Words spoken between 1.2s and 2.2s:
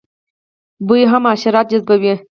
حشرات جذبوي